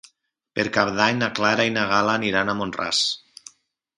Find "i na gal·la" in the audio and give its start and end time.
1.71-2.17